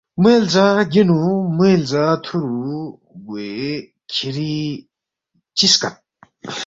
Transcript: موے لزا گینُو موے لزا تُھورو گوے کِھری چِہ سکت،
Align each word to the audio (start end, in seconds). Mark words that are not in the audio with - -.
موے 0.21 0.33
لزا 0.45 0.67
گینُو 0.91 1.21
موے 1.55 1.71
لزا 1.81 2.03
تُھورو 2.23 2.63
گوے 3.25 3.49
کِھری 4.11 4.59
چِہ 5.57 5.67
سکت، 5.73 5.95